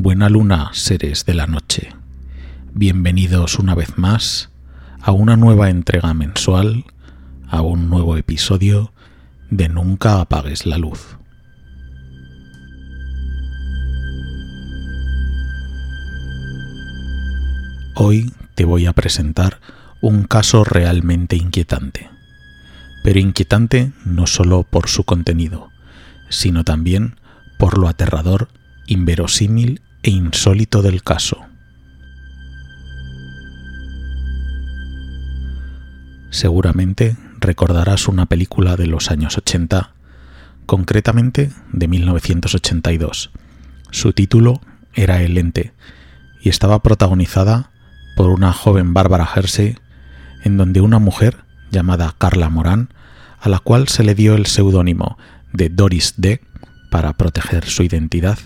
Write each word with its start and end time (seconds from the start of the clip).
Buena 0.00 0.28
luna, 0.28 0.70
seres 0.74 1.26
de 1.26 1.34
la 1.34 1.48
noche. 1.48 1.88
Bienvenidos 2.72 3.58
una 3.58 3.74
vez 3.74 3.98
más 3.98 4.48
a 5.00 5.10
una 5.10 5.36
nueva 5.36 5.70
entrega 5.70 6.14
mensual, 6.14 6.84
a 7.48 7.62
un 7.62 7.90
nuevo 7.90 8.16
episodio 8.16 8.92
de 9.50 9.68
Nunca 9.68 10.20
apagues 10.20 10.66
la 10.66 10.78
luz. 10.78 11.18
Hoy 17.96 18.32
te 18.54 18.64
voy 18.64 18.86
a 18.86 18.92
presentar 18.92 19.58
un 20.00 20.22
caso 20.22 20.62
realmente 20.62 21.34
inquietante. 21.34 22.08
Pero 23.02 23.18
inquietante 23.18 23.90
no 24.04 24.28
solo 24.28 24.62
por 24.62 24.88
su 24.88 25.02
contenido, 25.02 25.70
sino 26.28 26.62
también 26.62 27.16
por 27.58 27.78
lo 27.78 27.88
aterrador, 27.88 28.48
inverosímil 28.86 29.82
e 30.08 30.10
insólito 30.10 30.80
del 30.80 31.02
caso. 31.02 31.36
Seguramente 36.30 37.18
recordarás 37.40 38.08
una 38.08 38.24
película 38.24 38.76
de 38.76 38.86
los 38.86 39.10
años 39.10 39.36
80, 39.36 39.92
concretamente 40.64 41.50
de 41.74 41.88
1982. 41.88 43.32
Su 43.90 44.14
título 44.14 44.62
era 44.94 45.20
El 45.20 45.36
Ente 45.36 45.74
y 46.42 46.48
estaba 46.48 46.82
protagonizada 46.82 47.70
por 48.16 48.30
una 48.30 48.54
joven 48.54 48.94
Bárbara 48.94 49.28
Hersey, 49.36 49.76
en 50.42 50.56
donde 50.56 50.80
una 50.80 50.98
mujer 50.98 51.44
llamada 51.70 52.14
Carla 52.16 52.48
Morán, 52.48 52.94
a 53.38 53.50
la 53.50 53.58
cual 53.58 53.88
se 53.88 54.04
le 54.04 54.14
dio 54.14 54.36
el 54.36 54.46
seudónimo 54.46 55.18
de 55.52 55.68
Doris 55.68 56.14
D 56.16 56.40
para 56.90 57.12
proteger 57.12 57.66
su 57.66 57.82
identidad, 57.82 58.38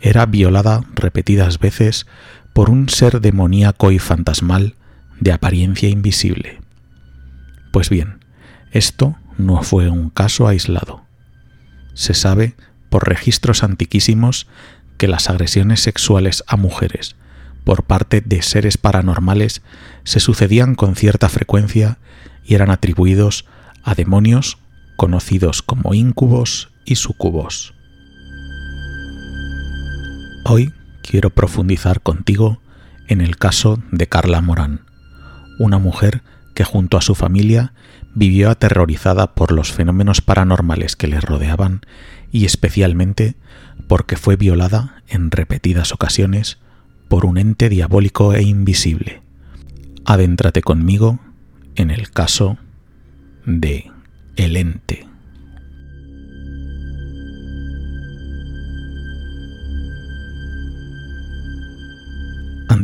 era 0.00 0.26
violada 0.26 0.82
repetidas 0.94 1.58
veces 1.58 2.06
por 2.52 2.70
un 2.70 2.88
ser 2.88 3.20
demoníaco 3.20 3.92
y 3.92 3.98
fantasmal 3.98 4.74
de 5.20 5.32
apariencia 5.32 5.88
invisible. 5.88 6.60
Pues 7.72 7.90
bien, 7.90 8.24
esto 8.72 9.16
no 9.38 9.62
fue 9.62 9.88
un 9.88 10.10
caso 10.10 10.48
aislado. 10.48 11.04
Se 11.94 12.14
sabe 12.14 12.54
por 12.88 13.08
registros 13.08 13.62
antiquísimos 13.62 14.46
que 14.96 15.08
las 15.08 15.30
agresiones 15.30 15.80
sexuales 15.80 16.44
a 16.46 16.56
mujeres 16.56 17.16
por 17.64 17.84
parte 17.84 18.20
de 18.20 18.42
seres 18.42 18.78
paranormales 18.78 19.62
se 20.04 20.20
sucedían 20.20 20.74
con 20.74 20.96
cierta 20.96 21.28
frecuencia 21.28 21.98
y 22.44 22.54
eran 22.54 22.70
atribuidos 22.70 23.46
a 23.82 23.94
demonios 23.94 24.58
conocidos 24.96 25.62
como 25.62 25.94
íncubos 25.94 26.70
y 26.84 26.96
sucubos. 26.96 27.74
Hoy 30.52 30.74
quiero 31.00 31.30
profundizar 31.30 32.00
contigo 32.00 32.60
en 33.06 33.20
el 33.20 33.36
caso 33.36 33.80
de 33.92 34.08
Carla 34.08 34.40
Morán, 34.40 34.80
una 35.60 35.78
mujer 35.78 36.24
que 36.56 36.64
junto 36.64 36.98
a 36.98 37.02
su 37.02 37.14
familia 37.14 37.72
vivió 38.16 38.50
aterrorizada 38.50 39.36
por 39.36 39.52
los 39.52 39.70
fenómenos 39.70 40.22
paranormales 40.22 40.96
que 40.96 41.06
le 41.06 41.20
rodeaban 41.20 41.82
y 42.32 42.46
especialmente 42.46 43.36
porque 43.86 44.16
fue 44.16 44.34
violada 44.34 45.04
en 45.06 45.30
repetidas 45.30 45.92
ocasiones 45.92 46.58
por 47.06 47.26
un 47.26 47.38
ente 47.38 47.68
diabólico 47.68 48.34
e 48.34 48.42
invisible. 48.42 49.22
Adéntrate 50.04 50.62
conmigo 50.62 51.20
en 51.76 51.92
el 51.92 52.10
caso 52.10 52.58
de 53.46 53.92
El 54.34 54.56
ente. 54.56 55.09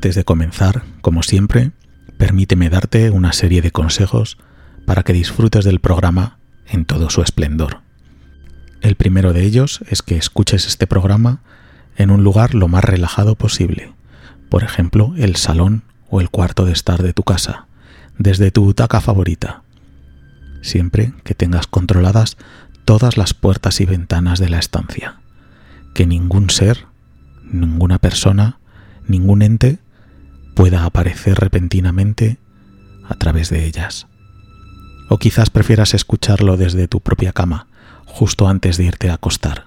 Antes 0.07 0.15
de 0.15 0.25
comenzar, 0.25 0.85
como 1.01 1.25
siempre, 1.25 1.73
permíteme 2.17 2.71
darte 2.71 3.11
una 3.11 3.33
serie 3.33 3.61
de 3.61 3.73
consejos 3.73 4.39
para 4.87 5.03
que 5.03 5.13
disfrutes 5.13 5.65
del 5.65 5.81
programa 5.81 6.39
en 6.69 6.85
todo 6.85 7.11
su 7.11 7.23
esplendor. 7.23 7.81
El 8.83 8.95
primero 8.95 9.33
de 9.33 9.43
ellos 9.43 9.81
es 9.89 10.03
que 10.03 10.17
escuches 10.17 10.69
este 10.69 10.87
programa 10.87 11.41
en 11.97 12.13
un 12.13 12.23
lugar 12.23 12.55
lo 12.55 12.69
más 12.69 12.85
relajado 12.85 13.35
posible, 13.35 13.95
por 14.49 14.63
ejemplo, 14.63 15.13
el 15.17 15.35
salón 15.35 15.83
o 16.09 16.21
el 16.21 16.31
cuarto 16.31 16.65
de 16.67 16.73
estar 16.73 17.03
de 17.03 17.13
tu 17.13 17.25
casa, 17.25 17.67
desde 18.17 18.53
tu 18.53 18.63
butaca 18.63 19.01
favorita, 19.01 19.65
siempre 20.63 21.15
que 21.25 21.35
tengas 21.35 21.67
controladas 21.67 22.37
todas 22.85 23.17
las 23.17 23.35
puertas 23.35 23.81
y 23.81 23.87
ventanas 23.87 24.39
de 24.39 24.51
la 24.51 24.61
estancia, 24.61 25.17
que 25.95 26.07
ningún 26.07 26.49
ser, 26.49 26.87
ninguna 27.43 27.99
persona, 27.99 28.61
ningún 29.09 29.43
ente 29.43 29.81
pueda 30.57 30.87
aparecer 30.87 31.39
repentinamente 31.39 32.39
a 33.07 33.15
través 33.15 33.51
de 33.51 33.67
ellas. 33.67 34.07
O 35.11 35.19
quizás 35.19 35.51
prefieras 35.51 35.93
escucharlo 35.93 36.57
desde 36.57 36.89
tu 36.89 37.01
propia 37.01 37.33
cama, 37.33 37.69
justo 38.07 38.49
antes 38.49 38.79
de 38.79 38.85
irte 38.85 39.11
a 39.11 39.15
acostar. 39.15 39.67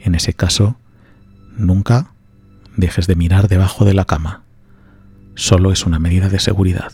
En 0.00 0.14
ese 0.14 0.32
caso, 0.32 0.78
nunca 1.58 2.12
dejes 2.76 3.06
de 3.06 3.14
mirar 3.14 3.46
debajo 3.46 3.84
de 3.84 3.92
la 3.92 4.06
cama. 4.06 4.44
Solo 5.34 5.70
es 5.70 5.84
una 5.84 5.98
medida 5.98 6.30
de 6.30 6.40
seguridad. 6.40 6.92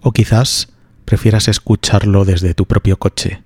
O 0.00 0.12
quizás 0.12 0.72
prefieras 1.04 1.48
escucharlo 1.48 2.24
desde 2.24 2.54
tu 2.54 2.64
propio 2.64 2.98
coche, 2.98 3.42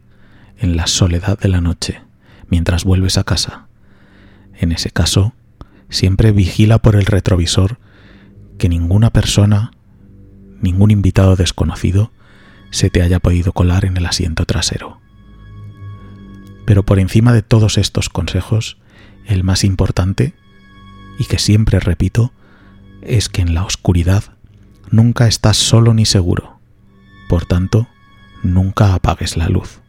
en 0.58 0.76
la 0.76 0.86
soledad 0.86 1.40
de 1.40 1.48
la 1.48 1.60
noche, 1.60 2.02
mientras 2.48 2.84
vuelves 2.84 3.18
a 3.18 3.24
casa. 3.24 3.66
En 4.54 4.70
ese 4.70 4.90
caso, 4.90 5.34
siempre 5.88 6.30
vigila 6.30 6.78
por 6.78 6.94
el 6.94 7.06
retrovisor 7.06 7.78
que 8.60 8.68
ninguna 8.68 9.08
persona, 9.10 9.72
ningún 10.60 10.90
invitado 10.90 11.34
desconocido, 11.34 12.12
se 12.70 12.90
te 12.90 13.00
haya 13.00 13.18
podido 13.18 13.52
colar 13.52 13.86
en 13.86 13.96
el 13.96 14.04
asiento 14.04 14.44
trasero. 14.44 15.00
Pero 16.66 16.84
por 16.84 16.98
encima 16.98 17.32
de 17.32 17.40
todos 17.40 17.78
estos 17.78 18.10
consejos, 18.10 18.76
el 19.24 19.44
más 19.44 19.64
importante, 19.64 20.34
y 21.18 21.24
que 21.24 21.38
siempre 21.38 21.80
repito, 21.80 22.34
es 23.00 23.30
que 23.30 23.40
en 23.40 23.54
la 23.54 23.64
oscuridad 23.64 24.24
nunca 24.90 25.26
estás 25.26 25.56
solo 25.56 25.94
ni 25.94 26.04
seguro. 26.04 26.60
Por 27.30 27.46
tanto, 27.46 27.88
nunca 28.42 28.92
apagues 28.92 29.38
la 29.38 29.48
luz. 29.48 29.79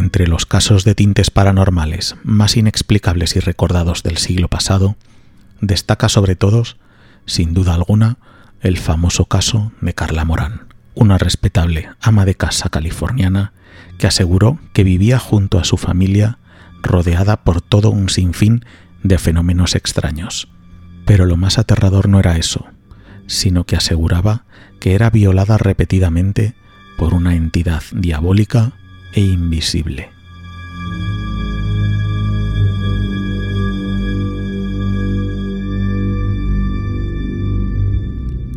Entre 0.00 0.26
los 0.26 0.46
casos 0.46 0.84
de 0.84 0.94
tintes 0.94 1.30
paranormales 1.30 2.16
más 2.24 2.56
inexplicables 2.56 3.36
y 3.36 3.40
recordados 3.40 4.02
del 4.02 4.16
siglo 4.16 4.48
pasado, 4.48 4.96
destaca 5.60 6.08
sobre 6.08 6.36
todos, 6.36 6.78
sin 7.26 7.52
duda 7.52 7.74
alguna, 7.74 8.16
el 8.62 8.78
famoso 8.78 9.26
caso 9.26 9.72
de 9.82 9.92
Carla 9.92 10.24
Morán, 10.24 10.62
una 10.94 11.18
respetable 11.18 11.90
ama 12.00 12.24
de 12.24 12.34
casa 12.34 12.70
californiana 12.70 13.52
que 13.98 14.06
aseguró 14.06 14.58
que 14.72 14.84
vivía 14.84 15.18
junto 15.18 15.58
a 15.58 15.64
su 15.64 15.76
familia 15.76 16.38
rodeada 16.82 17.44
por 17.44 17.60
todo 17.60 17.90
un 17.90 18.08
sinfín 18.08 18.64
de 19.02 19.18
fenómenos 19.18 19.74
extraños. 19.74 20.48
Pero 21.04 21.26
lo 21.26 21.36
más 21.36 21.58
aterrador 21.58 22.08
no 22.08 22.20
era 22.20 22.38
eso, 22.38 22.64
sino 23.26 23.64
que 23.64 23.76
aseguraba 23.76 24.46
que 24.80 24.94
era 24.94 25.10
violada 25.10 25.58
repetidamente 25.58 26.54
por 26.96 27.12
una 27.12 27.34
entidad 27.34 27.82
diabólica 27.92 28.72
e 29.14 29.20
invisible. 29.20 30.10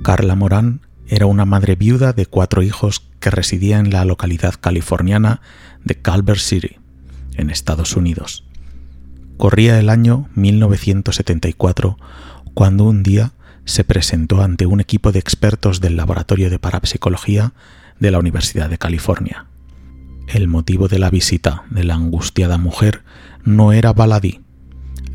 Carla 0.04 0.36
Morán 0.36 0.82
era 1.08 1.26
una 1.28 1.46
madre 1.46 1.76
viuda 1.76 2.12
de 2.12 2.26
cuatro 2.26 2.62
hijos 2.62 3.10
que 3.20 3.30
residía 3.30 3.80
en 3.80 3.92
la 3.92 4.04
localidad 4.04 4.56
californiana 4.60 5.42
de 5.84 5.96
Culver 5.96 6.40
City, 6.40 6.78
en 7.36 7.50
Estados 7.50 7.96
Unidos. 7.96 8.46
Corría 9.38 9.80
el 9.80 9.90
año 9.90 10.30
1974 10.36 11.98
cuando 12.54 12.84
un 12.84 13.02
día 13.02 13.32
se 13.66 13.84
presentó 13.84 14.42
ante 14.42 14.66
un 14.66 14.80
equipo 14.82 15.12
de 15.12 15.20
expertos 15.20 15.80
del 15.80 15.96
Laboratorio 15.96 16.50
de 16.50 16.60
Parapsicología 16.60 17.54
de 18.00 18.12
la 18.12 18.20
Universidad 18.20 18.70
de 18.70 18.78
California. 18.78 19.48
El 20.28 20.48
motivo 20.48 20.88
de 20.88 21.00
la 21.00 21.10
visita 21.10 21.64
de 21.70 21.84
la 21.84 21.96
angustiada 21.96 22.58
mujer 22.58 23.04
no 23.44 23.72
era 23.74 23.94
baladí. 23.94 24.42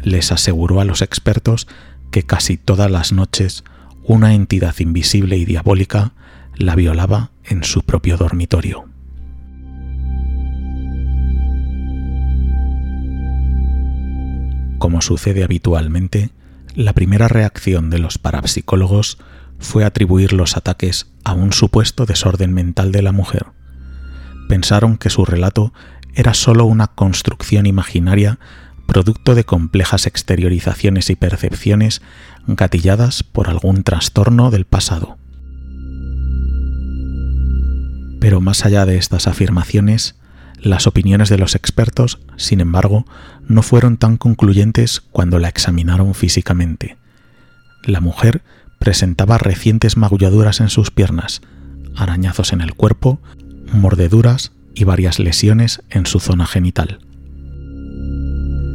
Les 0.03 0.33
aseguró 0.33 0.81
a 0.81 0.85
los 0.85 1.03
expertos 1.03 1.67
que 2.11 2.23
casi 2.23 2.57
todas 2.57 2.91
las 2.91 3.13
noches 3.13 3.65
una 4.05 4.35
entidad 4.35 4.75
invisible 4.79 5.37
y 5.37 5.45
diabólica 5.45 6.13
la 6.57 6.75
violaba 6.75 7.31
en 7.45 7.65
su 7.65 7.83
propio 7.83 8.17
dormitorio. 8.17 8.87
Como 14.79 15.03
sucede 15.03 15.43
habitualmente, 15.43 16.31
la 16.75 16.93
primera 16.93 17.29
reacción 17.29 17.91
de 17.91 17.99
los 17.99 18.19
parapsicólogos 18.19 19.19
fue 19.59 19.85
atribuir 19.85 20.33
los 20.33 20.57
ataques 20.57 21.11
a 21.25 21.33
un 21.33 21.53
supuesto 21.53 22.07
desorden 22.07 22.55
mental 22.55 22.93
de 22.93 23.03
la 23.03 23.13
mujer, 23.13 23.47
pensaron 24.49 24.97
que 24.97 25.11
su 25.11 25.25
relato 25.25 25.73
era 26.15 26.35
sólo 26.35 26.65
una 26.65 26.89
construcción 26.89 27.67
imaginaria 27.67 28.39
producto 28.87 29.35
de 29.35 29.45
complejas 29.45 30.07
exteriorizaciones 30.07 31.11
y 31.11 31.17
percepciones 31.17 32.01
gatilladas 32.47 33.23
por 33.23 33.49
algún 33.49 33.83
trastorno 33.83 34.51
del 34.51 34.65
pasado. 34.65 35.19
Pero 38.19 38.41
más 38.41 38.65
allá 38.65 38.87
de 38.87 38.97
estas 38.97 39.29
afirmaciones, 39.29 40.17
las 40.61 40.87
opiniones 40.87 41.29
de 41.29 41.39
los 41.39 41.55
expertos, 41.55 42.19
sin 42.37 42.61
embargo, 42.61 43.05
no 43.47 43.63
fueron 43.63 43.99
tan 43.99 44.17
concluyentes 44.17 45.01
cuando 45.01 45.39
la 45.39 45.49
examinaron 45.49 46.15
físicamente. 46.15 46.97
La 47.85 48.01
mujer 48.01 48.43
presentaba 48.79 49.39
recientes 49.39 49.97
magulladuras 49.97 50.61
en 50.61 50.71
sus 50.71 50.91
piernas, 50.91 51.43
arañazos 51.95 52.53
en 52.53 52.61
el 52.61 52.75
cuerpo, 52.75 53.21
mordeduras 53.73 54.53
y 54.75 54.85
varias 54.85 55.19
lesiones 55.19 55.83
en 55.91 56.07
su 56.07 56.21
zona 56.21 56.47
genital. 56.47 57.01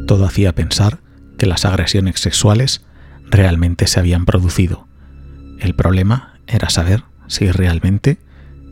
Todo 0.07 0.25
hacía 0.25 0.53
pensar 0.53 0.99
que 1.37 1.45
las 1.45 1.65
agresiones 1.65 2.19
sexuales 2.19 2.85
realmente 3.29 3.87
se 3.87 3.99
habían 3.99 4.25
producido. 4.25 4.87
El 5.59 5.75
problema 5.75 6.39
era 6.47 6.69
saber 6.69 7.03
si 7.27 7.49
realmente 7.51 8.17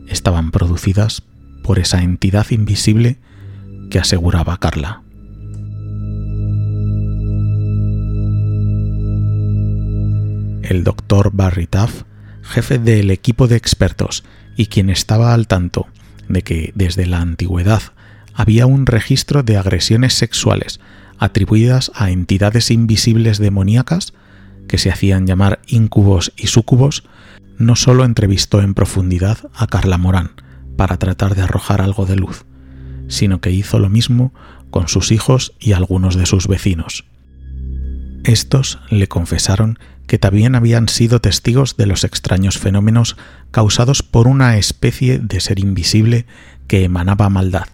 estaban 0.08 0.50
producidas 0.50 1.22
por 1.62 1.78
esa 1.78 2.02
entidad 2.02 2.50
invisible 2.50 3.18
que 3.90 3.98
aseguraba 3.98 4.58
Carla. 4.58 5.02
El 10.62 10.84
doctor 10.84 11.30
Barry 11.32 11.66
Taff, 11.66 12.04
jefe 12.42 12.78
del 12.78 13.10
equipo 13.10 13.48
de 13.48 13.56
expertos 13.56 14.24
y 14.56 14.66
quien 14.66 14.90
estaba 14.90 15.34
al 15.34 15.46
tanto 15.46 15.86
de 16.28 16.42
que 16.42 16.72
desde 16.74 17.06
la 17.06 17.20
antigüedad 17.20 17.82
había 18.34 18.66
un 18.66 18.86
registro 18.86 19.42
de 19.42 19.56
agresiones 19.56 20.14
sexuales 20.14 20.80
atribuidas 21.18 21.92
a 21.94 22.10
entidades 22.10 22.70
invisibles 22.70 23.38
demoníacas 23.38 24.12
que 24.66 24.78
se 24.78 24.90
hacían 24.90 25.26
llamar 25.26 25.60
incubos 25.66 26.32
y 26.36 26.48
súcubos, 26.48 27.04
no 27.58 27.76
solo 27.76 28.04
entrevistó 28.04 28.60
en 28.60 28.74
profundidad 28.74 29.38
a 29.54 29.66
Carla 29.66 29.98
Morán 29.98 30.32
para 30.76 30.96
tratar 30.96 31.34
de 31.34 31.42
arrojar 31.42 31.80
algo 31.80 32.06
de 32.06 32.16
luz, 32.16 32.44
sino 33.08 33.40
que 33.40 33.50
hizo 33.50 33.78
lo 33.78 33.88
mismo 33.88 34.32
con 34.70 34.88
sus 34.88 35.12
hijos 35.12 35.52
y 35.60 35.72
algunos 35.72 36.16
de 36.16 36.26
sus 36.26 36.48
vecinos. 36.48 37.04
Estos 38.24 38.80
le 38.88 39.08
confesaron 39.08 39.78
que 40.12 40.18
también 40.18 40.54
habían 40.54 40.90
sido 40.90 41.22
testigos 41.22 41.78
de 41.78 41.86
los 41.86 42.04
extraños 42.04 42.58
fenómenos 42.58 43.16
causados 43.50 44.02
por 44.02 44.28
una 44.28 44.58
especie 44.58 45.18
de 45.18 45.40
ser 45.40 45.58
invisible 45.58 46.26
que 46.66 46.84
emanaba 46.84 47.30
maldad, 47.30 47.64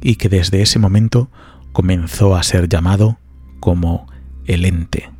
y 0.00 0.16
que 0.16 0.30
desde 0.30 0.62
ese 0.62 0.78
momento 0.78 1.30
comenzó 1.74 2.36
a 2.36 2.42
ser 2.42 2.70
llamado 2.70 3.18
como 3.60 4.06
el 4.46 4.64
ente. 4.64 5.10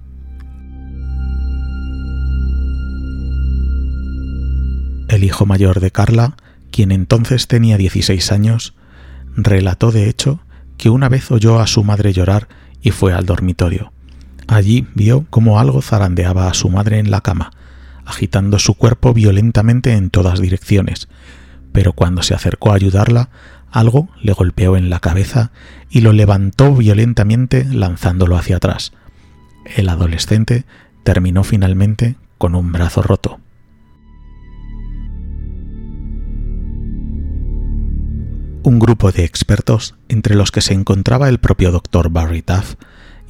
El 5.11 5.23
hijo 5.23 5.45
mayor 5.45 5.81
de 5.81 5.91
Carla, 5.91 6.35
quien 6.71 6.93
entonces 6.93 7.47
tenía 7.47 7.77
16 7.77 8.33
años, 8.33 8.75
relató 9.37 9.93
de 9.93 10.09
hecho 10.09 10.41
que 10.79 10.89
una 10.89 11.11
vez 11.11 11.31
oyó 11.31 11.61
a 11.61 11.67
su 11.67 11.85
madre 11.85 12.15
llorar 12.15 12.49
y 12.81 12.91
fue 12.91 13.13
al 13.13 13.27
dormitorio. 13.27 13.94
Allí 14.55 14.87
vio 14.95 15.27
cómo 15.31 15.59
algo 15.59 15.83
zarandeaba 15.83 16.47
a 16.47 16.55
su 16.55 16.71
madre 16.71 17.01
en 17.01 17.11
la 17.11 17.23
cama, 17.23 17.51
agitando 18.05 18.61
su 18.61 18.75
cuerpo 18.75 19.13
violentamente 19.13 19.95
en 19.95 20.11
todas 20.11 20.41
direcciones, 20.41 21.09
pero 21.73 21.93
cuando 21.93 22.23
se 22.23 22.35
acercó 22.35 22.71
a 22.71 22.77
ayudarla, 22.77 23.31
algo 23.73 24.11
le 24.23 24.33
golpeó 24.33 24.77
en 24.77 24.91
la 24.91 25.01
cabeza 25.01 25.51
y 25.91 26.03
lo 26.03 26.13
levantó 26.13 26.73
violentamente 26.73 27.65
lanzándolo 27.65 28.37
hacia 28.37 28.59
atrás. 28.59 28.93
El 29.75 29.89
adolescente 29.89 30.67
terminó 31.03 31.43
finalmente 31.43 32.15
con 32.39 32.55
un 32.55 32.71
brazo 32.71 33.03
roto. 33.03 33.41
un 38.63 38.79
grupo 38.79 39.13
de 39.13 39.25
expertos, 39.25 39.95
entre 40.09 40.35
los 40.35 40.51
que 40.51 40.63
se 40.63 40.73
encontraba 40.73 41.29
el 41.29 41.39
propio 41.39 41.71
Dr. 41.71 42.09
Barry 42.09 42.41
Taff 42.41 42.77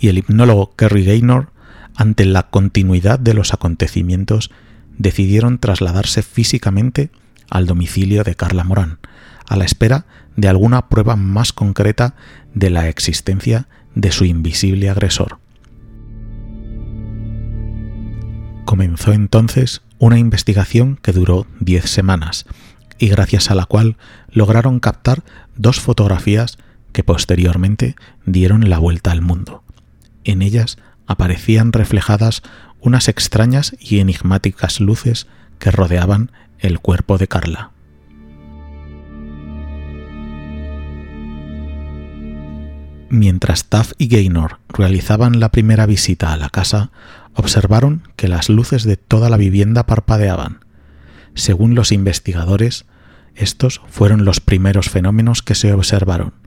y 0.05 0.09
el 0.09 0.19
hipnólogo 0.19 0.75
Kerry 0.77 1.03
Gaynor, 1.03 1.51
ante 1.97 2.27
la 2.27 2.43
continuidad 2.51 3.19
de 3.19 3.33
los 3.33 3.55
acontecimientos, 3.55 4.51
decidieron 4.99 5.56
trasladarse 5.56 6.23
físicamente 6.23 7.11
al 7.49 7.65
domicilio 7.65 8.23
de 8.23 8.35
Carla 8.35 8.65
Morán, 8.65 8.99
a 9.49 9.56
la 9.56 9.65
espera 9.65 10.05
de 10.37 10.49
alguna 10.49 10.91
prueba 10.91 11.17
más 11.17 11.55
concreta 11.55 12.17
de 12.53 12.69
la 12.69 12.87
existencia 12.91 13.67
de 13.95 14.12
su 14.12 14.27
invisible 14.27 14.91
agresor. 14.91 15.39
Comenzó 18.67 19.15
entonces 19.15 19.81
una 19.99 20.19
investigación 20.19 20.99
que 21.00 21.12
duró 21.12 21.47
diez 21.61 21.89
semanas, 21.89 22.45
y 22.99 23.09
gracias 23.09 23.50
a 23.50 23.55
la 23.55 23.65
cual 23.65 23.97
lograron 24.31 24.81
captar 24.81 25.25
dos 25.57 25.81
fotografías 25.81 26.59
que 26.93 27.05
posteriormente 27.05 27.97
dieron 28.27 28.69
la 28.69 28.79
vuelta 28.79 29.11
al 29.11 29.23
mundo. 29.23 29.63
En 30.25 30.43
ellas 30.43 30.79
aparecían 31.06 31.73
reflejadas 31.73 32.43
unas 32.81 33.09
extrañas 33.09 33.76
y 33.79 34.00
enigmáticas 34.00 34.81
luces 34.81 35.26
que 35.59 35.71
rodeaban 35.71 36.32
el 36.59 36.81
cuerpo 36.81 37.19
de 37.19 37.29
Carla. 37.29 37.71
Mientras 43.11 43.67
Taff 43.67 43.93
y 43.97 44.09
Gaynor 44.09 44.59
realizaban 44.69 45.38
la 45.38 45.50
primera 45.50 45.87
visita 45.87 46.32
a 46.32 46.37
la 46.37 46.49
casa, 46.49 46.91
observaron 47.35 48.03
que 48.17 48.29
las 48.29 48.49
luces 48.49 48.82
de 48.82 48.97
toda 48.97 49.31
la 49.31 49.37
vivienda 49.37 49.87
parpadeaban. 49.87 50.65
Según 51.35 51.75
los 51.75 51.93
investigadores, 51.93 52.87
estos 53.35 53.81
fueron 53.88 54.25
los 54.25 54.41
primeros 54.41 54.91
fenómenos 54.91 55.43
que 55.43 55.55
se 55.55 55.73
observaron. 55.73 56.44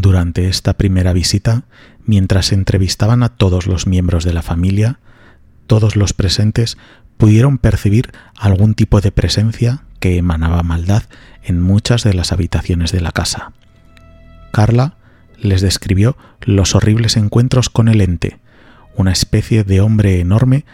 Durante 0.00 0.46
esta 0.46 0.74
primera 0.74 1.12
visita, 1.12 1.64
mientras 2.04 2.52
entrevistaban 2.52 3.24
a 3.24 3.30
todos 3.30 3.66
los 3.66 3.88
miembros 3.88 4.22
de 4.22 4.32
la 4.32 4.42
familia, 4.42 5.00
todos 5.66 5.96
los 5.96 6.12
presentes 6.12 6.78
pudieron 7.16 7.58
percibir 7.58 8.12
algún 8.38 8.74
tipo 8.74 9.00
de 9.00 9.10
presencia 9.10 9.82
que 9.98 10.16
emanaba 10.16 10.62
maldad 10.62 11.02
en 11.42 11.60
muchas 11.60 12.04
de 12.04 12.14
las 12.14 12.30
habitaciones 12.30 12.92
de 12.92 13.00
la 13.00 13.10
casa. 13.10 13.50
Carla 14.52 14.94
les 15.36 15.62
describió 15.62 16.16
los 16.42 16.76
horribles 16.76 17.16
encuentros 17.16 17.68
con 17.68 17.88
el 17.88 18.00
ente, 18.00 18.38
una 18.94 19.10
especie 19.10 19.64
de 19.64 19.80
hombre 19.80 20.20
enorme 20.20 20.64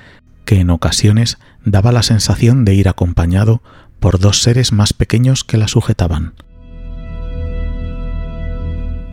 que 0.45 0.61
en 0.61 0.69
ocasiones 0.69 1.39
daba 1.65 1.93
la 1.93 2.03
sensación 2.03 2.67
de 2.67 2.75
ir 2.75 2.91
acompañado 2.91 3.63
por 4.01 4.19
dos 4.19 4.43
seres 4.43 4.71
más 4.73 4.93
pequeños 4.93 5.45
que 5.45 5.57
la 5.57 5.67
sujetaban. 5.67 6.35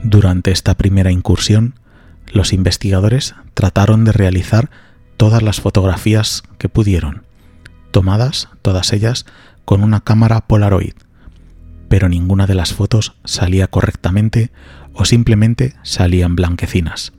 Durante 0.03 0.51
esta 0.51 0.75
primera 0.75 1.11
incursión, 1.11 1.75
los 2.31 2.53
investigadores 2.53 3.35
trataron 3.53 4.03
de 4.03 4.11
realizar 4.11 4.71
todas 5.17 5.43
las 5.43 5.61
fotografías 5.61 6.43
que 6.57 6.69
pudieron, 6.69 7.23
tomadas 7.91 8.49
todas 8.63 8.93
ellas 8.93 9.25
con 9.63 9.83
una 9.83 10.01
cámara 10.01 10.41
Polaroid, 10.47 10.93
pero 11.87 12.09
ninguna 12.09 12.47
de 12.47 12.55
las 12.55 12.73
fotos 12.73 13.13
salía 13.25 13.67
correctamente 13.67 14.49
o 14.93 15.05
simplemente 15.05 15.75
salían 15.83 16.35
blanquecinas. 16.35 17.13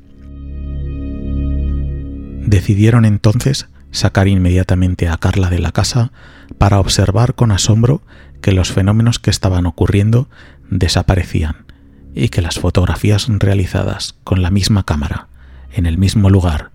Decidieron 2.44 3.04
entonces 3.04 3.68
sacar 3.92 4.26
inmediatamente 4.26 5.08
a 5.08 5.18
Carla 5.18 5.50
de 5.50 5.60
la 5.60 5.70
casa 5.70 6.10
para 6.58 6.80
observar 6.80 7.34
con 7.34 7.52
asombro 7.52 8.02
que 8.40 8.52
los 8.52 8.72
fenómenos 8.72 9.20
que 9.20 9.30
estaban 9.30 9.66
ocurriendo 9.66 10.28
desaparecían 10.68 11.71
y 12.14 12.28
que 12.28 12.42
las 12.42 12.58
fotografías 12.58 13.26
realizadas 13.28 14.14
con 14.24 14.42
la 14.42 14.50
misma 14.50 14.84
cámara, 14.84 15.28
en 15.72 15.86
el 15.86 15.98
mismo 15.98 16.30
lugar 16.30 16.70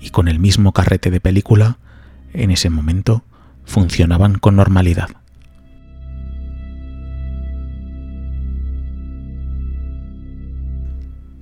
y 0.00 0.10
con 0.10 0.28
el 0.28 0.38
mismo 0.38 0.72
carrete 0.72 1.10
de 1.10 1.20
película, 1.20 1.78
en 2.32 2.50
ese 2.50 2.70
momento 2.70 3.24
funcionaban 3.64 4.38
con 4.38 4.56
normalidad. 4.56 5.08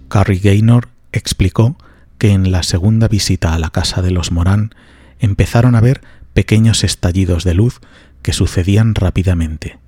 Carrie 0.09 0.39
Gaynor 0.39 0.89
explicó 1.13 1.77
que 2.19 2.31
en 2.31 2.53
la 2.53 2.63
segunda 2.63 3.09
visita 3.09 3.53
a 3.53 3.59
la 3.59 3.71
casa 3.71 4.01
de 4.01 4.13
los 4.13 4.31
Morán 4.31 4.75
empezaron 5.19 5.75
a 5.75 5.81
ver 5.81 6.03
pequeños 6.33 6.85
estallidos 6.85 7.45
de 7.45 7.55
luz 7.55 7.81
que 8.23 8.33
sucedían 8.33 8.95
rápidamente. 8.95 9.79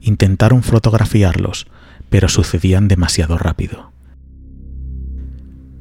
Intentaron 0.00 0.62
fotografiarlos, 0.62 1.68
pero 2.10 2.28
sucedían 2.28 2.88
demasiado 2.88 3.38
rápido. 3.38 3.92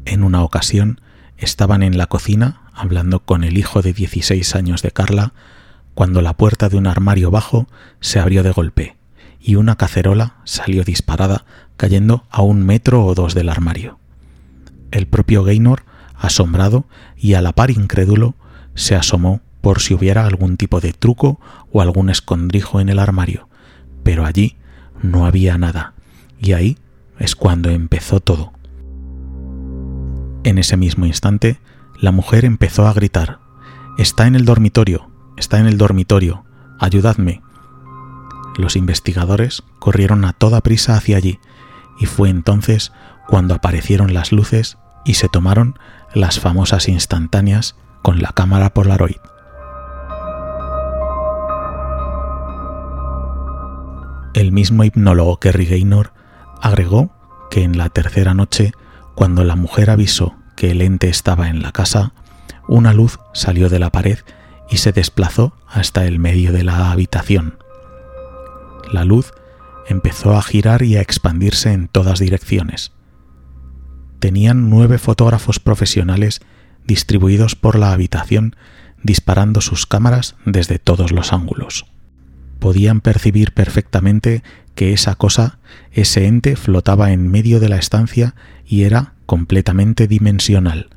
En 0.05 0.23
una 0.23 0.43
ocasión 0.43 1.01
estaban 1.37 1.83
en 1.83 1.97
la 1.97 2.07
cocina 2.07 2.61
hablando 2.73 3.19
con 3.19 3.43
el 3.43 3.57
hijo 3.57 3.81
de 3.81 3.93
16 3.93 4.55
años 4.55 4.81
de 4.81 4.91
Carla 4.91 5.33
cuando 5.93 6.21
la 6.21 6.33
puerta 6.33 6.69
de 6.69 6.77
un 6.77 6.87
armario 6.87 7.31
bajo 7.31 7.67
se 7.99 8.19
abrió 8.19 8.43
de 8.43 8.51
golpe 8.51 8.97
y 9.39 9.55
una 9.55 9.75
cacerola 9.75 10.35
salió 10.43 10.83
disparada, 10.83 11.45
cayendo 11.75 12.25
a 12.29 12.41
un 12.41 12.65
metro 12.65 13.05
o 13.05 13.15
dos 13.15 13.33
del 13.33 13.49
armario. 13.49 13.99
El 14.91 15.07
propio 15.07 15.43
Gaynor, 15.43 15.83
asombrado 16.15 16.85
y 17.15 17.33
a 17.33 17.41
la 17.41 17.53
par 17.53 17.71
incrédulo, 17.71 18.35
se 18.75 18.95
asomó 18.95 19.41
por 19.61 19.79
si 19.79 19.93
hubiera 19.93 20.25
algún 20.25 20.57
tipo 20.57 20.79
de 20.79 20.93
truco 20.93 21.39
o 21.71 21.81
algún 21.81 22.09
escondrijo 22.09 22.79
en 22.79 22.89
el 22.89 22.99
armario, 22.99 23.49
pero 24.03 24.25
allí 24.25 24.55
no 25.01 25.25
había 25.25 25.57
nada, 25.57 25.93
y 26.39 26.53
ahí 26.53 26.77
es 27.19 27.35
cuando 27.35 27.69
empezó 27.69 28.19
todo. 28.19 28.53
En 30.43 30.57
ese 30.57 30.77
mismo 30.77 31.05
instante, 31.05 31.59
la 31.99 32.11
mujer 32.11 32.45
empezó 32.45 32.87
a 32.87 32.93
gritar, 32.93 33.39
Está 33.97 34.27
en 34.27 34.35
el 34.35 34.45
dormitorio, 34.45 35.09
está 35.37 35.59
en 35.59 35.65
el 35.65 35.77
dormitorio, 35.77 36.45
ayudadme. 36.79 37.41
Los 38.55 38.75
investigadores 38.75 39.63
corrieron 39.79 40.23
a 40.23 40.33
toda 40.33 40.61
prisa 40.61 40.95
hacia 40.95 41.17
allí, 41.17 41.39
y 41.99 42.05
fue 42.05 42.29
entonces 42.29 42.91
cuando 43.27 43.55
aparecieron 43.55 44.13
las 44.13 44.31
luces 44.31 44.77
y 45.03 45.15
se 45.15 45.29
tomaron 45.29 45.79
las 46.13 46.39
famosas 46.39 46.87
instantáneas 46.87 47.75
con 48.03 48.21
la 48.21 48.31
cámara 48.33 48.71
Polaroid. 48.73 49.17
El 54.33 54.51
mismo 54.51 54.83
hipnólogo 54.83 55.39
Kerry 55.39 55.65
Gaynor 55.65 56.13
agregó 56.61 57.11
que 57.49 57.63
en 57.63 57.77
la 57.77 57.89
tercera 57.89 58.33
noche, 58.33 58.71
cuando 59.15 59.43
la 59.43 59.55
mujer 59.55 59.89
avisó 59.89 60.35
que 60.55 60.71
el 60.71 60.81
ente 60.81 61.09
estaba 61.09 61.49
en 61.49 61.61
la 61.61 61.71
casa, 61.71 62.13
una 62.67 62.93
luz 62.93 63.19
salió 63.33 63.69
de 63.69 63.79
la 63.79 63.91
pared 63.91 64.19
y 64.69 64.77
se 64.77 64.91
desplazó 64.91 65.53
hasta 65.67 66.05
el 66.05 66.19
medio 66.19 66.51
de 66.51 66.63
la 66.63 66.91
habitación. 66.91 67.57
La 68.91 69.05
luz 69.05 69.31
empezó 69.87 70.35
a 70.35 70.41
girar 70.41 70.83
y 70.83 70.97
a 70.97 71.01
expandirse 71.01 71.71
en 71.71 71.87
todas 71.87 72.19
direcciones. 72.19 72.91
Tenían 74.19 74.69
nueve 74.69 74.97
fotógrafos 74.97 75.59
profesionales 75.59 76.41
distribuidos 76.85 77.55
por 77.55 77.77
la 77.77 77.91
habitación 77.91 78.55
disparando 79.03 79.61
sus 79.61 79.85
cámaras 79.85 80.35
desde 80.45 80.79
todos 80.79 81.11
los 81.11 81.31
ángulos. 81.31 81.85
Podían 82.59 83.01
percibir 83.01 83.53
perfectamente 83.53 84.43
que 84.77 84.93
esa 84.93 85.15
cosa, 85.15 85.57
ese 85.91 86.27
ente, 86.27 86.55
flotaba 86.55 87.11
en 87.11 87.27
medio 87.29 87.59
de 87.59 87.67
la 87.67 87.77
estancia 87.77 88.35
y 88.63 88.83
era 88.83 89.15
completamente 89.25 90.07
dimensional. 90.07 90.89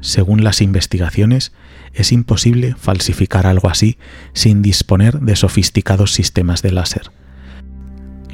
Según 0.00 0.42
las 0.42 0.60
investigaciones, 0.60 1.52
es 1.94 2.10
imposible 2.10 2.74
falsificar 2.76 3.46
algo 3.46 3.70
así 3.70 3.96
sin 4.32 4.60
disponer 4.60 5.20
de 5.20 5.36
sofisticados 5.36 6.12
sistemas 6.12 6.62
de 6.62 6.72
láser. 6.72 7.12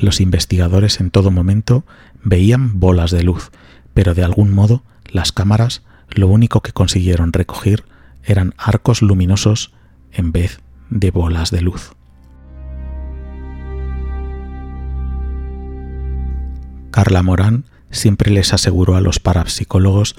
Los 0.00 0.22
investigadores 0.22 1.00
en 1.00 1.10
todo 1.10 1.30
momento 1.30 1.84
veían 2.24 2.80
bolas 2.80 3.10
de 3.10 3.22
luz, 3.22 3.50
pero 3.92 4.14
de 4.14 4.24
algún 4.24 4.54
modo 4.54 4.84
las 5.10 5.32
cámaras 5.32 5.82
lo 6.08 6.28
único 6.28 6.62
que 6.62 6.72
consiguieron 6.72 7.34
recoger 7.34 7.84
eran 8.24 8.54
arcos 8.56 9.02
luminosos 9.02 9.74
en 10.12 10.32
vez 10.32 10.60
de 10.88 11.10
bolas 11.10 11.50
de 11.50 11.60
luz. 11.60 11.92
Carla 16.98 17.22
Morán 17.22 17.64
siempre 17.92 18.32
les 18.32 18.52
aseguró 18.52 18.96
a 18.96 19.00
los 19.00 19.20
parapsicólogos 19.20 20.16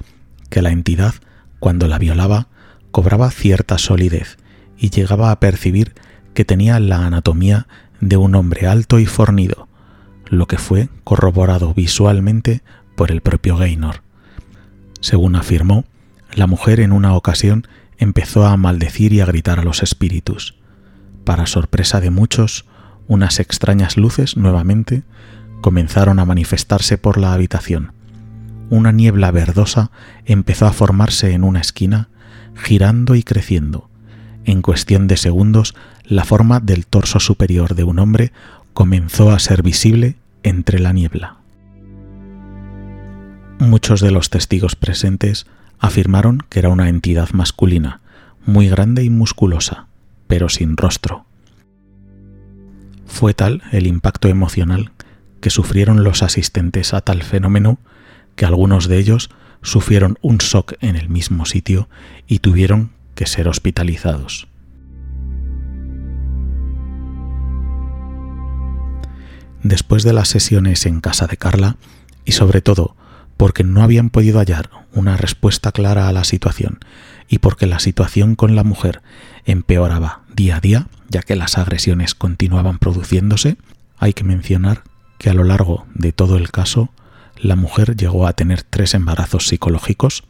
que 0.50 0.62
la 0.62 0.71
entidad, 0.71 1.13
cuando 1.59 1.89
la 1.89 1.98
violaba, 1.98 2.48
cobraba 2.91 3.31
cierta 3.31 3.77
solidez 3.77 4.38
y 4.77 4.89
llegaba 4.89 5.31
a 5.31 5.41
percibir 5.41 5.93
que 6.33 6.45
tenía 6.45 6.79
la 6.79 7.05
anatomía 7.05 7.67
de 8.00 8.15
un 8.15 8.33
hombre 8.33 8.65
alto 8.65 8.98
y 8.98 9.05
fornido, 9.05 9.67
lo 10.29 10.48
que 10.48 10.57
fue 10.57 10.88
corroborado 11.03 11.74
visualmente 11.74 12.62
por 12.95 13.12
el 13.12 13.19
propio 13.19 13.57
Gaynor. 13.57 14.01
Según 15.01 15.36
afirmó, 15.36 15.83
la 16.33 16.48
mujer 16.48 16.79
en 16.79 16.93
una 16.93 17.13
ocasión 17.13 17.67
empezó 17.98 18.45
a 18.45 18.55
maldecir 18.55 19.12
y 19.12 19.19
a 19.19 19.25
gritar 19.25 19.59
a 19.59 19.65
los 19.65 19.83
espíritus. 19.83 20.55
Para 21.25 21.45
sorpresa 21.45 22.00
de 22.00 22.09
muchos, 22.09 22.63
unas 23.09 23.41
extrañas 23.41 23.98
luces 23.98 24.38
nuevamente 24.38 25.03
comenzaron 25.61 26.19
a 26.19 26.25
manifestarse 26.25 26.97
por 26.97 27.17
la 27.17 27.33
habitación. 27.33 27.93
Una 28.69 28.91
niebla 28.91 29.31
verdosa 29.31 29.91
empezó 30.25 30.67
a 30.67 30.73
formarse 30.73 31.33
en 31.33 31.43
una 31.43 31.59
esquina 31.59 32.09
girando 32.55 33.15
y 33.15 33.23
creciendo. 33.23 33.89
En 34.45 34.61
cuestión 34.61 35.07
de 35.07 35.17
segundos, 35.17 35.75
la 36.03 36.23
forma 36.23 36.59
del 36.59 36.85
torso 36.85 37.19
superior 37.19 37.75
de 37.75 37.83
un 37.83 37.99
hombre 37.99 38.31
comenzó 38.73 39.31
a 39.31 39.39
ser 39.39 39.63
visible 39.63 40.15
entre 40.43 40.79
la 40.79 40.93
niebla. 40.93 41.37
Muchos 43.59 43.99
de 44.01 44.11
los 44.11 44.29
testigos 44.29 44.75
presentes 44.75 45.45
afirmaron 45.79 46.43
que 46.49 46.59
era 46.59 46.69
una 46.69 46.89
entidad 46.89 47.29
masculina, 47.31 48.01
muy 48.45 48.69
grande 48.69 49.03
y 49.03 49.09
musculosa, 49.09 49.87
pero 50.27 50.49
sin 50.49 50.77
rostro. 50.77 51.25
Fue 53.05 53.33
tal 53.33 53.63
el 53.71 53.87
impacto 53.87 54.27
emocional 54.29 54.91
que 55.39 55.50
sufrieron 55.50 56.03
los 56.03 56.24
asistentes 56.24 56.93
a 56.93 57.01
tal 57.01 57.24
fenómeno 57.24 57.79
que 58.36 58.46
algunos 58.46 58.88
de 58.88 58.98
ellos 58.98 59.29
sufrieron 59.62 60.17
un 60.22 60.38
shock 60.38 60.74
en 60.81 60.96
el 60.96 61.10
mismo 61.10 61.46
sitio 61.46 61.89
y 62.27 62.39
tuvieron 62.39 62.91
que 63.15 63.25
ser 63.25 63.48
hospitalizados. 63.48 64.48
Después 69.62 70.03
de 70.03 70.13
las 70.13 70.29
sesiones 70.29 70.86
en 70.86 71.01
casa 71.01 71.27
de 71.27 71.36
Carla, 71.36 71.75
y 72.24 72.31
sobre 72.31 72.62
todo 72.62 72.96
porque 73.38 73.63
no 73.63 73.84
habían 73.84 74.10
podido 74.10 74.39
hallar 74.39 74.69
una 74.93 75.17
respuesta 75.17 75.72
clara 75.72 76.08
a 76.08 76.13
la 76.13 76.24
situación 76.24 76.79
y 77.27 77.39
porque 77.39 77.67
la 77.67 77.79
situación 77.79 78.36
con 78.36 78.55
la 78.55 78.63
mujer 78.63 79.01
empeoraba 79.46 80.22
día 80.34 80.58
a 80.58 80.60
día, 80.60 80.88
ya 81.10 81.22
que 81.22 81.36
las 81.36 81.58
agresiones 81.58 82.15
continuaban 82.15 82.79
produciéndose, 82.79 83.58
hay 83.98 84.13
que 84.13 84.24
mencionar 84.24 84.84
que 85.19 85.29
a 85.29 85.33
lo 85.35 85.43
largo 85.43 85.85
de 85.93 86.11
todo 86.11 86.38
el 86.38 86.49
caso 86.49 86.89
la 87.38 87.55
mujer 87.55 87.95
llegó 87.95 88.25
a 88.25 88.33
tener 88.33 88.63
tres 88.63 88.95
embarazos 88.95 89.47
psicológicos. 89.47 90.23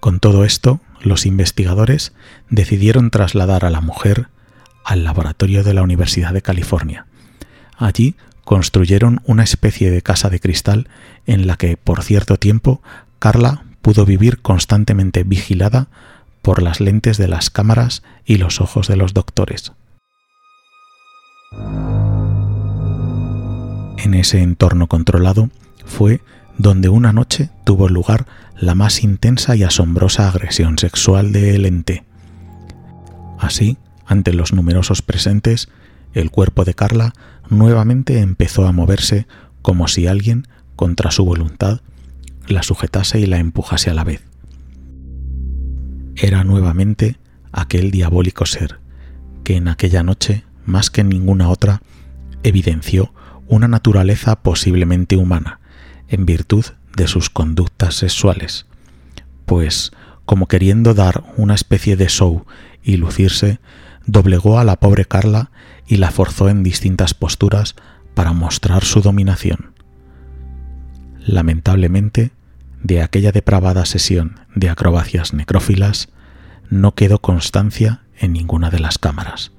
Con 0.00 0.18
todo 0.18 0.44
esto, 0.44 0.80
los 1.02 1.26
investigadores 1.26 2.12
decidieron 2.48 3.10
trasladar 3.10 3.64
a 3.64 3.70
la 3.70 3.80
mujer 3.80 4.28
al 4.84 5.04
laboratorio 5.04 5.62
de 5.62 5.74
la 5.74 5.82
Universidad 5.82 6.32
de 6.32 6.42
California. 6.42 7.06
Allí 7.76 8.16
construyeron 8.44 9.20
una 9.24 9.44
especie 9.44 9.90
de 9.90 10.02
casa 10.02 10.30
de 10.30 10.40
cristal 10.40 10.88
en 11.26 11.46
la 11.46 11.56
que, 11.56 11.76
por 11.76 12.02
cierto 12.02 12.38
tiempo, 12.38 12.82
Carla 13.18 13.64
pudo 13.82 14.04
vivir 14.04 14.40
constantemente 14.40 15.22
vigilada 15.24 15.88
por 16.42 16.62
las 16.62 16.80
lentes 16.80 17.18
de 17.18 17.28
las 17.28 17.50
cámaras 17.50 18.02
y 18.24 18.38
los 18.38 18.60
ojos 18.60 18.88
de 18.88 18.96
los 18.96 19.14
doctores. 19.14 19.72
En 24.02 24.14
ese 24.14 24.42
entorno 24.42 24.88
controlado, 24.88 25.48
fue 25.84 26.22
donde 26.58 26.88
una 26.88 27.12
noche 27.12 27.50
tuvo 27.62 27.88
lugar 27.88 28.26
la 28.58 28.74
más 28.74 29.04
intensa 29.04 29.54
y 29.54 29.62
asombrosa 29.62 30.28
agresión 30.28 30.76
sexual 30.76 31.30
de 31.30 31.54
el 31.54 31.66
ente. 31.66 32.02
Así, 33.38 33.78
ante 34.04 34.32
los 34.32 34.52
numerosos 34.52 35.02
presentes, 35.02 35.68
el 36.14 36.32
cuerpo 36.32 36.64
de 36.64 36.74
Carla 36.74 37.12
nuevamente 37.48 38.18
empezó 38.18 38.66
a 38.66 38.72
moverse 38.72 39.28
como 39.62 39.86
si 39.86 40.08
alguien, 40.08 40.48
contra 40.74 41.12
su 41.12 41.24
voluntad, 41.24 41.80
la 42.48 42.64
sujetase 42.64 43.20
y 43.20 43.26
la 43.26 43.38
empujase 43.38 43.90
a 43.90 43.94
la 43.94 44.02
vez. 44.02 44.24
Era 46.16 46.42
nuevamente 46.42 47.18
aquel 47.52 47.92
diabólico 47.92 48.46
ser 48.46 48.80
que 49.44 49.54
en 49.54 49.68
aquella 49.68 50.02
noche, 50.02 50.44
más 50.66 50.90
que 50.90 51.02
en 51.02 51.08
ninguna 51.08 51.48
otra, 51.48 51.82
evidenció 52.42 53.12
una 53.52 53.68
naturaleza 53.68 54.36
posiblemente 54.36 55.18
humana, 55.18 55.60
en 56.08 56.24
virtud 56.24 56.64
de 56.96 57.06
sus 57.06 57.28
conductas 57.28 57.96
sexuales, 57.96 58.64
pues, 59.44 59.92
como 60.24 60.48
queriendo 60.48 60.94
dar 60.94 61.22
una 61.36 61.54
especie 61.54 61.96
de 61.96 62.08
show 62.08 62.46
y 62.82 62.96
lucirse, 62.96 63.60
doblegó 64.06 64.58
a 64.58 64.64
la 64.64 64.76
pobre 64.76 65.04
Carla 65.04 65.50
y 65.86 65.98
la 65.98 66.10
forzó 66.10 66.48
en 66.48 66.62
distintas 66.62 67.12
posturas 67.12 67.74
para 68.14 68.32
mostrar 68.32 68.84
su 68.84 69.02
dominación. 69.02 69.72
Lamentablemente, 71.20 72.30
de 72.82 73.02
aquella 73.02 73.32
depravada 73.32 73.84
sesión 73.84 74.40
de 74.54 74.70
acrobacias 74.70 75.34
necrófilas 75.34 76.08
no 76.70 76.94
quedó 76.94 77.20
constancia 77.20 78.00
en 78.18 78.32
ninguna 78.32 78.70
de 78.70 78.80
las 78.80 78.96
cámaras, 78.96 79.52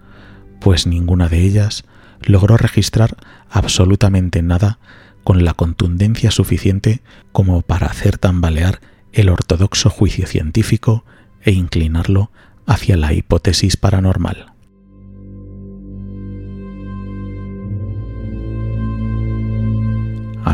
pues 0.59 0.87
ninguna 0.87 1.29
de 1.29 1.41
ellas 1.41 1.83
logró 2.25 2.57
registrar 2.57 3.17
absolutamente 3.53 4.41
nada 4.41 4.79
con 5.23 5.45
la 5.45 5.53
contundencia 5.53 6.31
suficiente 6.31 7.01
como 7.31 7.61
para 7.61 7.87
hacer 7.87 8.17
tambalear 8.17 8.81
el 9.13 9.29
ortodoxo 9.29 9.89
juicio 9.89 10.27
científico 10.27 11.05
e 11.41 11.51
inclinarlo 11.51 12.31
hacia 12.65 12.97
la 12.97 13.13
hipótesis 13.13 13.77
paranormal. 13.77 14.53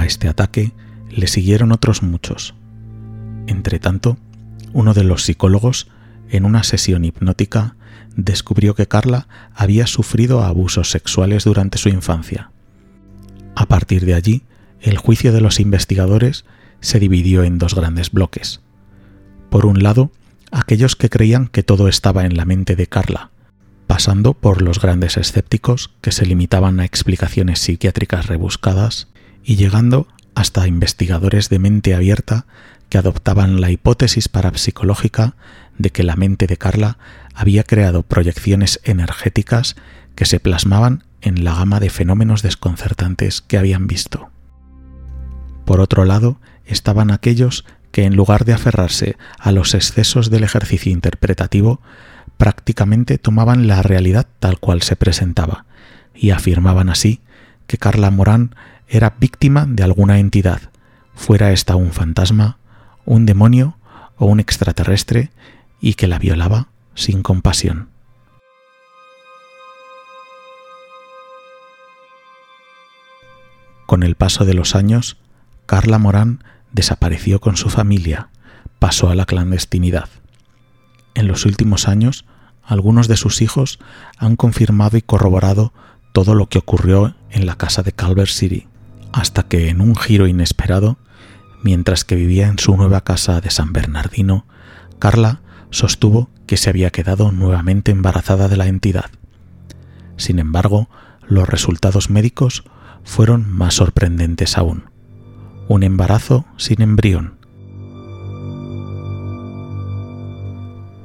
este 0.10 0.28
ataque 0.28 0.74
le 1.12 1.28
siguieron 1.28 1.72
otros 1.72 2.02
muchos. 2.02 2.56
Entretanto, 3.46 4.18
uno 4.74 4.96
de 4.96 5.04
los 5.04 5.22
psicólogos, 5.22 5.88
en 6.30 6.46
una 6.46 6.64
sesión 6.64 7.06
hipnótica, 7.06 7.76
descubrió 8.16 8.74
que 8.74 8.88
Carla 8.88 9.28
había 9.54 9.86
sufrido 9.86 10.44
abusos 10.44 10.90
sexuales 10.90 11.44
durante 11.44 11.78
su 11.78 11.90
infancia. 11.90 12.50
A 13.60 13.66
partir 13.66 14.06
de 14.06 14.14
allí, 14.14 14.44
el 14.80 14.98
juicio 14.98 15.34
de 15.34 15.42
los 15.42 15.60
investigadores 15.60 16.46
se 16.80 16.98
dividió 16.98 17.44
en 17.44 17.58
dos 17.58 17.76
grandes 17.76 18.10
bloques. 18.10 18.62
Por 19.50 19.66
un 19.66 19.84
lado, 19.84 20.12
aquellos 20.50 20.96
que 20.96 21.10
creían 21.10 21.48
que 21.48 21.62
todo 21.62 21.90
estaba 21.90 22.24
en 22.24 22.38
la 22.38 22.46
mente 22.46 22.78
de 22.78 22.88
Carla, 22.88 23.32
pasando 23.86 24.34
por 24.34 24.62
los 24.62 24.80
grandes 24.80 25.18
escépticos 25.18 25.94
que 26.00 26.14
se 26.14 26.26
limitaban 26.26 26.80
a 26.80 26.86
explicaciones 26.86 27.60
psiquiátricas 27.60 28.28
rebuscadas 28.28 29.10
y 29.44 29.58
llegando 29.58 30.08
hasta 30.36 30.66
investigadores 30.66 31.50
de 31.50 31.60
mente 31.60 31.94
abierta 31.94 32.46
que 32.88 32.98
adoptaban 32.98 33.60
la 33.60 33.72
hipótesis 33.72 34.30
parapsicológica 34.30 35.36
de 35.78 35.90
que 35.90 36.04
la 36.04 36.16
mente 36.16 36.48
de 36.48 36.56
Carla 36.56 36.98
había 37.34 37.66
creado 37.66 38.04
proyecciones 38.04 38.80
energéticas 38.86 39.76
que 40.16 40.24
se 40.24 40.40
plasmaban 40.40 41.04
en 41.22 41.44
la 41.44 41.56
gama 41.56 41.80
de 41.80 41.90
fenómenos 41.90 42.42
desconcertantes 42.42 43.42
que 43.42 43.58
habían 43.58 43.88
visto. 43.88 44.30
Por 45.66 45.82
otro 45.82 46.06
lado, 46.06 46.40
estaban 46.66 47.12
aquellos 47.12 47.66
que 47.92 48.06
en 48.06 48.16
lugar 48.16 48.46
de 48.46 48.54
aferrarse 48.54 49.18
a 49.38 49.52
los 49.52 49.74
excesos 49.74 50.30
del 50.30 50.44
ejercicio 50.44 50.92
interpretativo, 50.92 51.82
prácticamente 52.38 53.18
tomaban 53.18 53.68
la 53.68 53.82
realidad 53.82 54.28
tal 54.40 54.60
cual 54.60 54.82
se 54.82 54.96
presentaba, 54.96 55.66
y 56.14 56.32
afirmaban 56.32 56.90
así 56.90 57.22
que 57.68 57.78
Carla 57.78 58.12
Morán 58.12 58.56
era 58.88 59.16
víctima 59.20 59.66
de 59.68 59.84
alguna 59.84 60.20
entidad, 60.20 60.62
fuera 61.14 61.52
esta 61.52 61.76
un 61.76 61.92
fantasma, 61.92 62.58
un 63.06 63.26
demonio 63.26 63.78
o 64.18 64.26
un 64.26 64.40
extraterrestre, 64.40 65.32
y 65.82 65.94
que 65.94 66.08
la 66.08 66.20
violaba 66.20 66.70
sin 66.96 67.22
compasión. 67.22 67.90
Con 73.90 74.04
el 74.04 74.14
paso 74.14 74.46
de 74.46 74.54
los 74.54 74.76
años, 74.76 75.18
Carla 75.66 75.98
Morán 75.98 76.44
desapareció 76.72 77.42
con 77.42 77.58
su 77.58 77.72
familia, 77.72 78.30
pasó 78.78 79.10
a 79.10 79.16
la 79.16 79.26
clandestinidad. 79.26 80.10
En 81.16 81.28
los 81.28 81.44
últimos 81.48 81.88
años, 81.88 82.24
algunos 82.64 83.08
de 83.08 83.18
sus 83.18 83.42
hijos 83.42 83.80
han 84.20 84.36
confirmado 84.36 84.96
y 84.98 85.02
corroborado 85.02 85.74
todo 86.14 86.36
lo 86.36 86.50
que 86.50 86.60
ocurrió 86.60 87.16
en 87.32 87.48
la 87.48 87.56
casa 87.56 87.82
de 87.82 87.92
Calvert 87.92 88.30
City, 88.30 88.68
hasta 89.12 89.48
que 89.48 89.70
en 89.70 89.82
un 89.82 89.96
giro 89.96 90.28
inesperado, 90.28 91.00
mientras 91.64 92.06
que 92.06 92.14
vivía 92.14 92.48
en 92.48 92.60
su 92.60 92.78
nueva 92.78 93.02
casa 93.02 93.42
de 93.42 93.50
San 93.50 93.74
Bernardino, 93.74 94.46
Carla 95.00 95.42
sostuvo 95.72 96.30
que 96.46 96.58
se 96.58 96.70
había 96.70 96.92
quedado 96.92 97.32
nuevamente 97.32 97.90
embarazada 97.90 98.50
de 98.50 98.58
la 98.58 98.68
entidad. 98.68 99.10
Sin 100.16 100.38
embargo, 100.38 100.92
los 101.28 101.50
resultados 101.50 102.12
médicos 102.12 102.64
fueron 103.10 103.52
más 103.52 103.74
sorprendentes 103.74 104.56
aún 104.56 104.84
un 105.68 105.84
embarazo 105.84 106.46
sin 106.58 106.82
embrión. 106.82 107.38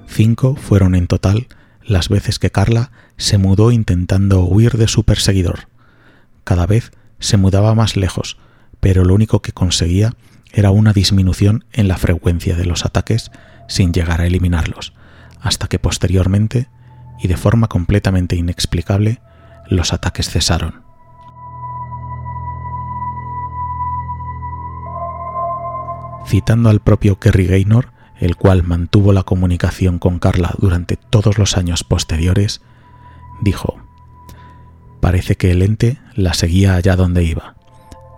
Cinco 0.07 0.55
fueron 0.55 0.95
en 0.95 1.07
total 1.07 1.49
las 1.83 2.09
veces 2.09 2.39
que 2.39 2.51
Carla 2.51 2.93
se 3.17 3.37
mudó 3.37 3.73
intentando 3.73 4.43
huir 4.45 4.79
de 4.79 4.87
su 4.87 5.05
perseguidor. 5.05 5.69
Cada 6.45 6.67
vez 6.67 6.93
se 7.21 7.37
mudaba 7.37 7.75
más 7.75 7.97
lejos, 7.97 8.39
pero 8.81 9.05
lo 9.05 9.15
único 9.15 9.43
que 9.43 9.53
conseguía 9.53 10.15
era 10.53 10.71
una 10.71 10.93
disminución 10.93 11.65
en 11.73 11.89
la 11.89 11.99
frecuencia 11.99 12.55
de 12.55 12.65
los 12.65 12.85
ataques 12.87 13.31
sin 13.67 13.93
llegar 13.93 14.21
a 14.21 14.27
eliminarlos, 14.27 14.95
hasta 15.41 15.69
que 15.69 15.79
posteriormente, 15.79 16.69
y 17.19 17.29
de 17.29 17.37
forma 17.37 17.69
completamente 17.69 18.37
inexplicable, 18.37 19.21
los 19.69 19.93
ataques 19.93 20.31
cesaron. 20.31 20.84
Citando 26.27 26.69
al 26.71 26.81
propio 26.81 27.19
Kerry 27.19 27.47
Gaynor, 27.47 27.93
el 28.19 28.37
cual 28.37 28.63
mantuvo 28.63 29.13
la 29.13 29.23
comunicación 29.23 29.99
con 29.99 30.19
Carla 30.19 30.55
durante 30.59 30.97
todos 30.97 31.39
los 31.39 31.57
años 31.57 31.85
posteriores, 31.85 32.63
dijo, 33.41 33.77
Parece 35.01 35.37
que 35.37 35.51
el 35.51 35.63
ente 35.63 35.99
la 36.15 36.33
seguía 36.33 36.77
allá 36.77 36.97
donde 36.97 37.25
iba. 37.25 37.57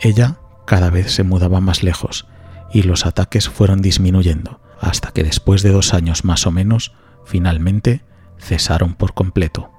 Ella 0.00 0.36
cada 0.66 0.90
vez 0.90 1.12
se 1.12 1.24
mudaba 1.24 1.60
más 1.60 1.82
lejos 1.82 2.28
y 2.72 2.82
los 2.82 3.06
ataques 3.06 3.48
fueron 3.48 3.82
disminuyendo 3.82 4.60
hasta 4.80 5.10
que 5.10 5.24
después 5.24 5.62
de 5.62 5.70
dos 5.70 5.94
años 5.94 6.24
más 6.24 6.46
o 6.46 6.50
menos, 6.50 6.92
finalmente 7.24 8.04
cesaron 8.38 8.94
por 8.94 9.14
completo. 9.14 9.70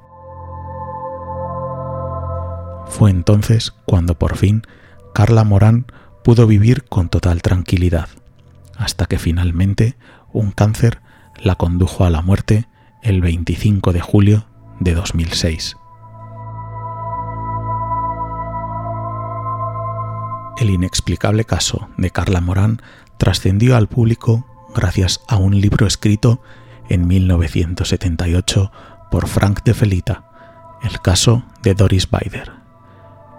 Fue 2.88 3.12
entonces 3.12 3.74
cuando 3.86 4.18
por 4.18 4.38
fin 4.38 4.64
Carla 5.14 5.44
Morán 5.44 5.86
pudo 6.28 6.46
vivir 6.46 6.84
con 6.84 7.08
total 7.08 7.42
tranquilidad, 7.42 8.10
hasta 8.76 9.06
que 9.06 9.18
finalmente 9.18 9.96
un 10.34 10.52
cáncer 10.52 11.00
la 11.42 11.56
condujo 11.56 12.04
a 12.04 12.10
la 12.10 12.22
muerte 12.22 12.68
el 13.02 13.22
25 13.22 13.94
de 13.94 14.02
julio 14.02 14.46
de 14.82 14.94
2006. 14.94 15.78
El 20.58 20.70
inexplicable 20.70 21.46
caso 21.46 21.88
de 21.96 22.10
Carla 22.10 22.42
Morán 22.42 22.82
trascendió 23.18 23.78
al 23.78 23.88
público 23.88 24.46
gracias 24.76 25.22
a 25.30 25.38
un 25.38 25.62
libro 25.62 25.88
escrito 25.88 26.42
en 26.90 27.08
1978 27.08 28.70
por 29.10 29.30
Frank 29.30 29.64
de 29.64 29.74
Felita, 29.74 30.26
el 30.84 31.00
caso 31.00 31.46
de 31.64 31.74
Doris 31.74 32.10
Bider. 32.12 32.57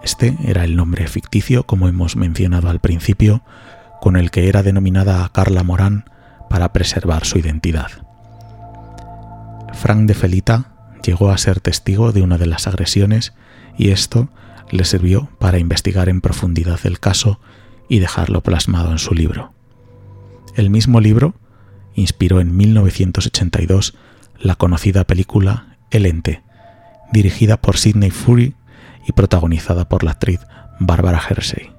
Este 0.03 0.37
era 0.45 0.63
el 0.63 0.75
nombre 0.75 1.07
ficticio, 1.07 1.65
como 1.65 1.87
hemos 1.87 2.15
mencionado 2.15 2.69
al 2.69 2.79
principio, 2.79 3.41
con 4.01 4.15
el 4.15 4.31
que 4.31 4.47
era 4.47 4.63
denominada 4.63 5.29
Carla 5.33 5.63
Morán 5.63 6.05
para 6.49 6.71
preservar 6.73 7.25
su 7.25 7.37
identidad. 7.37 7.89
Frank 9.73 10.07
de 10.07 10.13
Felita 10.13 10.71
llegó 11.03 11.31
a 11.31 11.37
ser 11.37 11.59
testigo 11.59 12.11
de 12.11 12.21
una 12.21 12.37
de 12.37 12.45
las 12.45 12.67
agresiones 12.67 13.33
y 13.77 13.91
esto 13.91 14.29
le 14.71 14.85
sirvió 14.85 15.29
para 15.39 15.59
investigar 15.59 16.09
en 16.09 16.21
profundidad 16.21 16.79
el 16.83 16.99
caso 16.99 17.39
y 17.87 17.99
dejarlo 17.99 18.41
plasmado 18.41 18.91
en 18.91 18.99
su 18.99 19.13
libro. 19.13 19.53
El 20.55 20.69
mismo 20.69 20.99
libro 20.99 21.33
inspiró 21.95 22.39
en 22.39 22.55
1982 22.55 23.95
la 24.39 24.55
conocida 24.55 25.05
película 25.05 25.77
El 25.91 26.05
Ente, 26.05 26.43
dirigida 27.11 27.57
por 27.57 27.77
Sidney 27.77 28.11
Fury 28.11 28.55
y 29.09 29.11
protagonizada 29.11 29.89
por 29.89 30.03
la 30.03 30.11
actriz 30.11 30.39
Barbara 30.79 31.19
Hershey. 31.27 31.71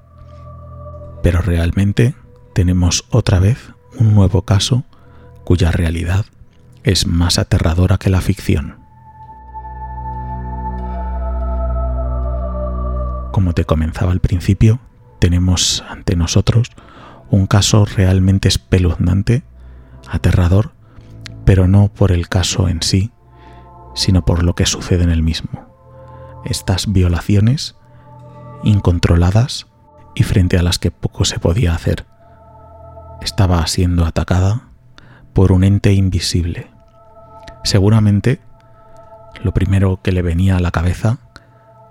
Pero 1.23 1.41
realmente 1.41 2.17
tenemos 2.55 3.05
otra 3.11 3.39
vez 3.39 3.71
un 3.97 4.15
nuevo 4.15 4.43
caso 4.43 4.83
cuya 5.45 5.71
realidad 5.71 6.27
es 6.83 7.07
más 7.07 7.39
aterradora 7.39 7.99
que 7.99 8.11
la 8.11 8.21
ficción. 8.21 8.81
Como 13.31 13.53
te 13.55 13.65
comenzaba 13.65 14.11
al 14.11 14.21
principio, 14.21 14.81
tenemos 15.21 15.85
ante 15.89 16.17
nosotros 16.17 16.73
un 17.31 17.47
caso 17.47 17.85
realmente 17.85 18.49
espeluznante, 18.49 19.45
aterrador, 20.09 20.73
pero 21.45 21.69
no 21.69 21.93
por 21.93 22.11
el 22.11 22.29
caso 22.29 22.69
en 22.69 22.83
sí, 22.83 23.13
sino 23.95 24.25
por 24.25 24.43
lo 24.43 24.57
que 24.57 24.67
sucede 24.67 25.05
en 25.05 25.11
el 25.11 25.23
mismo 25.23 25.70
estas 26.45 26.93
violaciones 26.93 27.77
incontroladas 28.63 29.67
y 30.15 30.23
frente 30.23 30.59
a 30.59 30.63
las 30.63 30.79
que 30.79 30.91
poco 30.91 31.25
se 31.25 31.39
podía 31.39 31.75
hacer. 31.75 32.07
Estaba 33.21 33.67
siendo 33.67 34.05
atacada 34.05 34.69
por 35.33 35.53
un 35.53 35.65
ente 35.65 35.93
invisible. 35.93 36.71
Seguramente 37.65 38.41
lo 39.43 39.53
primero 39.53 40.01
que 40.03 40.13
le 40.13 40.23
venía 40.23 40.57
a 40.57 40.61
la 40.61 40.71
cabeza 40.71 41.19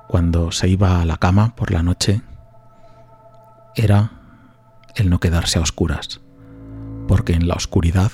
cuando 0.07 0.51
se 0.51 0.67
iba 0.67 1.01
a 1.01 1.05
la 1.05 1.17
cama 1.17 1.55
por 1.55 1.71
la 1.71 1.83
noche 1.83 2.21
era 3.75 4.11
el 4.95 5.09
no 5.09 5.19
quedarse 5.19 5.59
a 5.59 5.61
oscuras, 5.61 6.21
porque 7.07 7.33
en 7.33 7.47
la 7.47 7.55
oscuridad 7.55 8.11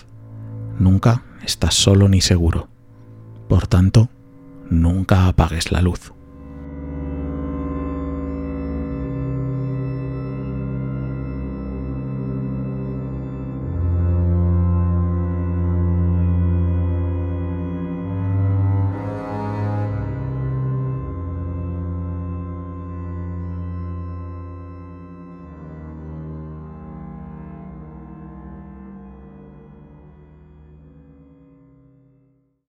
nunca 0.77 1.23
estás 1.43 1.73
solo 1.73 2.07
ni 2.07 2.21
seguro. 2.21 2.67
Por 3.47 3.67
tanto, 3.67 4.09
nunca 4.69 5.27
apagues 5.27 5.71
la 5.71 5.81
luz. 5.81 6.14